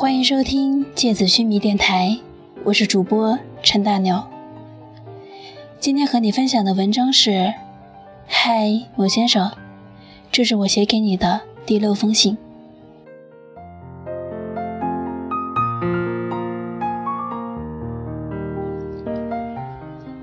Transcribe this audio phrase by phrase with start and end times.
[0.00, 2.16] 欢迎收听芥子须弥电台，
[2.64, 4.30] 我是主播陈大鸟。
[5.78, 7.52] 今天和你分享的文章是：
[8.26, 9.52] 嗨，某先生，
[10.32, 12.38] 这是我写给你的第六封信。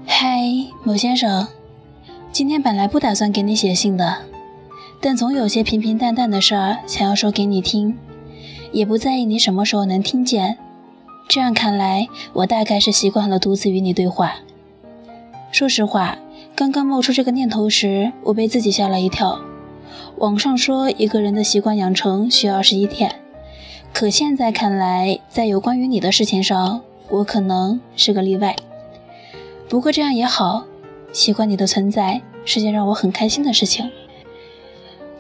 [0.08, 0.42] 嗨，
[0.84, 1.50] 某先生，
[2.32, 4.24] 今天本来不打算给你写信的，
[5.00, 7.96] 但总有些平平淡淡的事儿想要说给你听，
[8.72, 10.58] 也不在意你什么时候能听见。
[11.28, 14.36] 这样看来，我大概是习惯了独自与你对话。
[15.52, 16.18] 说实话，
[16.56, 19.40] 刚刚冒出这个念头时，我被自己吓了一跳。
[20.18, 23.20] 网上说一个人的习惯养成需要二十一天，
[23.94, 28.56] 可现在看来，在有关于你的事情上，我可能是个例外。
[29.70, 30.66] 不过这样也好，
[31.12, 33.92] 习惯你的存在是件让我很开心的事情。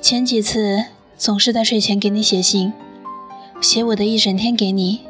[0.01, 0.85] 前几次
[1.17, 2.71] 总是在睡前给你写信，
[3.59, 5.01] 写我的一整天给你，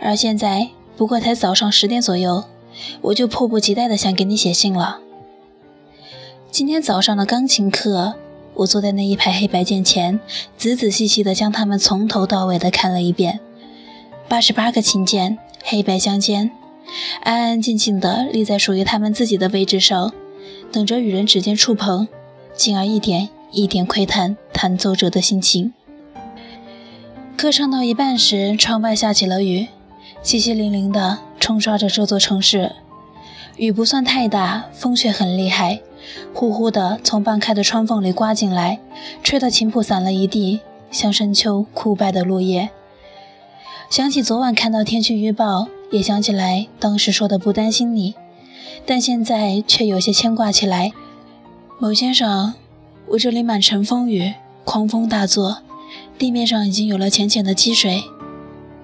[0.00, 2.44] 而现在不过才早上十点左右。
[3.02, 4.98] 我就迫不及待的想给你写信了。
[6.50, 8.14] 今天早上的钢琴课，
[8.54, 10.18] 我坐在那一排黑白键前，
[10.56, 13.38] 仔仔细细的将它们从头到尾的看了一遍。
[14.28, 16.50] 八十八个琴键，黑白相间，
[17.22, 20.12] 安安静静的立在属于他们自己的位置上，
[20.72, 22.08] 等着与人指尖触碰，
[22.56, 25.72] 进而一点一点窥探弹奏者的心情。
[27.36, 29.66] 歌唱到一半时，窗外下起了雨，
[30.22, 31.18] 淅淅沥沥的。
[31.40, 32.72] 冲刷着这座城市，
[33.56, 35.80] 雨不算太大，风却很厉害，
[36.32, 38.80] 呼呼的从半开的窗缝里刮进来，
[39.22, 42.70] 吹得琴谱散了一地，像深秋枯败的落叶。
[43.90, 48.14] 想起昨晚看到天气预报，也想起来当时说的不担心你，
[48.86, 50.92] 但现在却有些牵挂起来。
[51.78, 52.54] 某先生，
[53.08, 54.32] 我这里满城风雨，
[54.64, 55.58] 狂风大作，
[56.16, 58.04] 地面上已经有了浅浅的积水，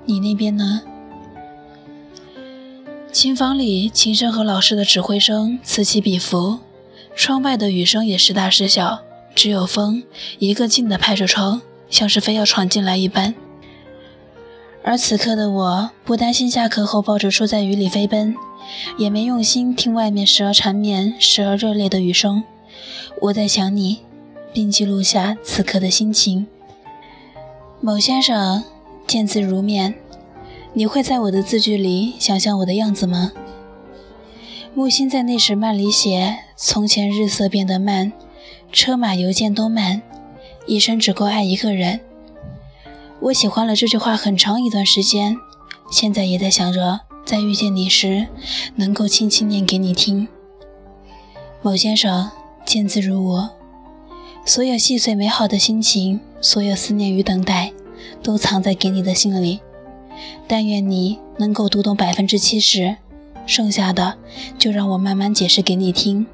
[0.05, 0.83] 你那边呢？
[3.13, 6.59] 琴房里，琴声和老师的指挥声此起彼伏，
[7.15, 9.01] 窗外的雨声也时大时小，
[9.35, 10.03] 只有风
[10.39, 13.35] 一个劲地拍着窗，像是非要闯进来一般。
[14.83, 18.35] 而此刻的我，不担心下课后抱着书在雨里飞奔，
[18.99, 22.43] 也没用心听外面时而缠绵、时而热烈的雨声。
[23.23, 23.99] 我在想你，
[24.53, 26.47] 并记录下此刻的心情。
[27.83, 28.63] 某先生，
[29.07, 29.95] 见字如面。
[30.75, 33.33] 你会在我的字句里想象我的样子吗？
[34.75, 38.13] 木心在那时慢里写：“从前日色变得慢，
[38.71, 40.03] 车马邮件都慢，
[40.67, 42.01] 一生只够爱一个人。”
[43.21, 45.39] 我喜欢了这句话很长一段时间，
[45.91, 48.27] 现在也在想着，在遇见你时，
[48.77, 50.29] 能够轻轻念给你听。
[51.63, 52.31] 某先生，
[52.67, 53.51] 见字如我，
[54.45, 57.73] 所有细碎美好的心情，所有思念与等待，
[58.23, 59.61] 都藏在给你的信里。
[60.49, 62.97] 但愿你能够读懂百分之七十，
[63.47, 64.17] 剩下的
[64.59, 66.27] 就让我慢慢解释给你听。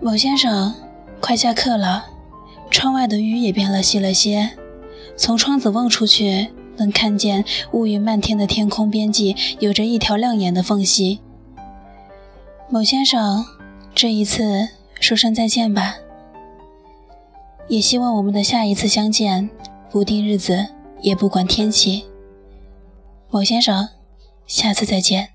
[0.00, 0.74] 某先生，
[1.20, 2.06] 快下课了，
[2.70, 4.50] 窗外的雨也变了细了些，
[5.16, 6.48] 从窗子望出去，
[6.78, 11.20] 能看见乌云漫天的天空边际有着一条亮眼的缝隙。
[12.70, 13.44] 某先生，
[13.94, 15.98] 这一次说声再见吧，
[17.68, 19.48] 也希望我们的下一次相见，
[19.90, 20.68] 不定日子，
[21.00, 22.04] 也不管天气。
[23.30, 23.88] 某先生，
[24.46, 25.30] 下次再见。